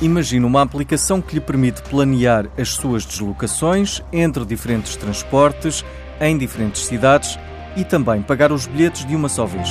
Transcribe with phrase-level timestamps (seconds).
[0.00, 5.84] Imagina uma aplicação que lhe permite planear as suas deslocações entre diferentes transportes,
[6.20, 7.36] em diferentes cidades
[7.76, 9.70] e também pagar os bilhetes de uma só vez.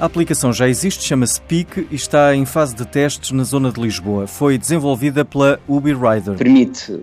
[0.00, 3.80] A aplicação já existe, chama-se PIC e está em fase de testes na zona de
[3.80, 4.26] Lisboa.
[4.26, 6.34] Foi desenvolvida pela Uber Rider.
[6.34, 6.98] Permite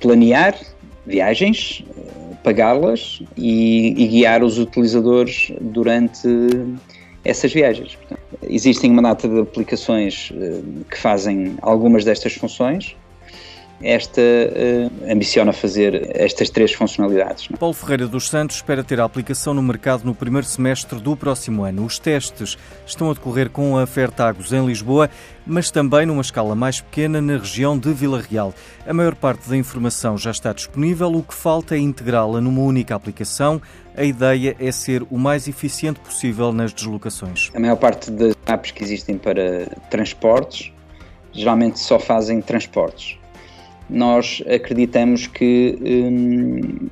[0.00, 0.54] planear
[1.04, 1.84] viagens,
[2.44, 6.28] pagá-las e, e, guiar os utilizadores durante
[7.26, 7.94] essas viagens.
[7.96, 12.96] Portanto, existem uma data de aplicações eh, que fazem algumas destas funções.
[13.82, 17.48] Esta uh, ambiciona fazer estas três funcionalidades.
[17.58, 21.64] Paulo Ferreira dos Santos espera ter a aplicação no mercado no primeiro semestre do próximo
[21.64, 21.84] ano.
[21.84, 25.10] Os testes estão a decorrer com a Fertagos em Lisboa,
[25.46, 28.54] mas também numa escala mais pequena na região de Vila Real.
[28.86, 32.94] A maior parte da informação já está disponível, o que falta é integrá-la numa única
[32.94, 33.60] aplicação
[33.96, 37.50] a ideia é ser o mais eficiente possível nas deslocações.
[37.54, 40.70] A maior parte das apps que existem para transportes
[41.32, 43.18] geralmente só fazem transportes.
[43.88, 46.88] Nós acreditamos que hum,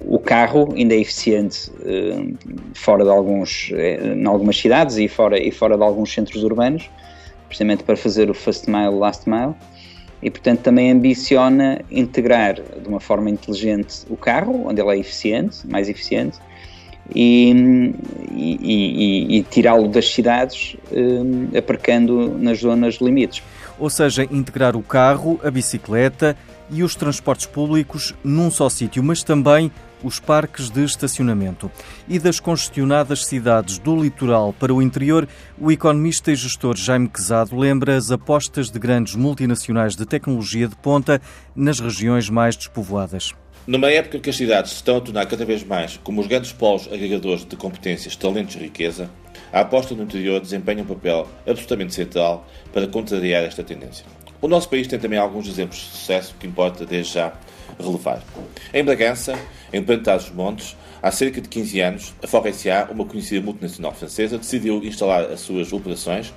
[0.00, 2.34] o carro ainda é eficiente hum,
[2.74, 6.88] fora de alguns, eh, em algumas cidades e fora, e fora de alguns centros urbanos,
[7.48, 9.54] precisamente para fazer o first mile, last mile
[10.22, 15.66] e, portanto, também ambiciona integrar de uma forma inteligente o carro, onde ele é eficiente,
[15.66, 16.38] mais eficiente,
[17.14, 17.52] e,
[18.32, 23.42] e, e, e tirá-lo das cidades, um, aparcando nas zonas limites.
[23.78, 26.36] Ou seja, integrar o carro, a bicicleta
[26.70, 29.70] e os transportes públicos num só sítio, mas também
[30.02, 31.70] os parques de estacionamento.
[32.08, 37.56] E das congestionadas cidades do litoral para o interior, o economista e gestor Jaime Quezado
[37.56, 41.20] lembra as apostas de grandes multinacionais de tecnologia de ponta
[41.54, 43.34] nas regiões mais despovoadas.
[43.66, 46.52] Numa época que as cidades se estão a tornar cada vez mais como os grandes
[46.52, 49.10] polos agregadores de competências, talentos e riqueza,
[49.52, 54.04] a aposta no interior desempenha um papel absolutamente central para contrariar esta tendência.
[54.40, 57.32] O nosso país tem também alguns exemplos de sucesso que importa desde já
[57.78, 58.22] relevar.
[58.72, 59.38] Em Bragança,
[59.72, 64.38] em Plantados dos Montes, há cerca de 15 anos, a Forest.A, uma conhecida multinacional francesa,
[64.38, 66.32] decidiu instalar as suas operações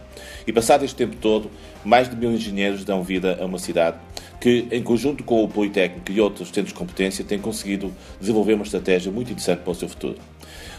[0.48, 1.52] e, passado este tempo todo,
[1.84, 3.98] mais de mil engenheiros dão vida a uma cidade
[4.40, 8.64] que, em conjunto com o Politécnico e outros centros de competência, tem conseguido desenvolver uma
[8.64, 10.18] estratégia muito interessante para o seu futuro.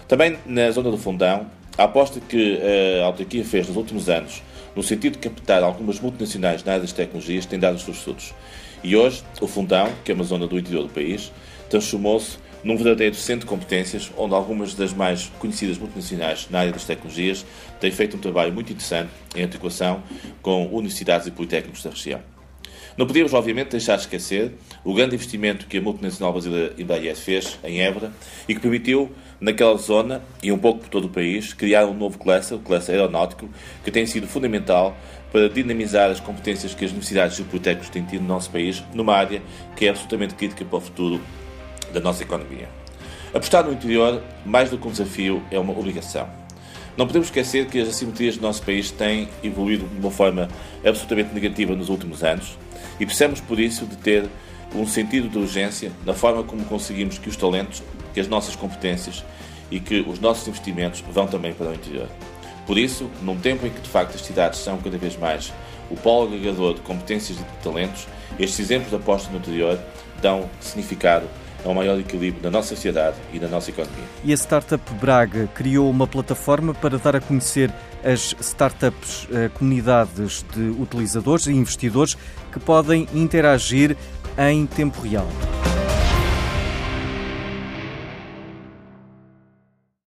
[0.08, 1.47] Também na zona do Fundão,
[1.80, 2.58] a aposta que
[3.02, 4.42] a autarquia fez nos últimos anos
[4.76, 8.34] no sentido de captar algumas multinacionais na área das tecnologias tem dado os seus frutos.
[8.82, 11.32] E hoje, o Fundão, que é uma zona do interior do país,
[11.69, 16.84] transformou-se num verdadeiro centro de competências, onde algumas das mais conhecidas multinacionais na área das
[16.84, 17.44] tecnologias
[17.80, 20.02] têm feito um trabalho muito interessante em articulação
[20.42, 22.39] com universidades e politécnicos da região.
[23.00, 24.53] Não podíamos, obviamente, deixar de esquecer
[24.84, 28.12] o grande investimento que a multinacional brasileira Embraer fez em Évora
[28.47, 32.19] e que permitiu, naquela zona e um pouco por todo o país, criar um novo
[32.19, 33.49] cluster, o cluster aeronáutico,
[33.83, 34.94] que tem sido fundamental
[35.33, 39.17] para dinamizar as competências que as universidades os politécnicos têm tido no nosso país, numa
[39.17, 39.41] área
[39.75, 41.22] que é absolutamente crítica para o futuro
[41.94, 42.69] da nossa economia.
[43.32, 46.28] Apostar no interior, mais do que um desafio, é uma obrigação.
[47.00, 50.49] Não podemos esquecer que as assimetrias do nosso país têm evoluído de uma forma
[50.84, 52.59] absolutamente negativa nos últimos anos
[53.00, 54.28] e precisamos, por isso, de ter
[54.75, 59.25] um sentido de urgência na forma como conseguimos que os talentos, que as nossas competências
[59.71, 62.06] e que os nossos investimentos vão também para o interior.
[62.66, 65.55] Por isso, num tempo em que de facto as cidades são cada vez mais
[65.91, 68.06] o polo agregador de competências e de talentos,
[68.38, 69.81] estes exemplos de aposta no interior
[70.21, 71.27] dão significado
[71.65, 74.04] a um maior equilíbrio na nossa sociedade e na nossa economia.
[74.25, 77.72] E a Startup Braga criou uma plataforma para dar a conhecer
[78.04, 82.16] as startups, eh, comunidades de utilizadores e investidores
[82.53, 83.97] que podem interagir
[84.38, 85.28] em tempo real.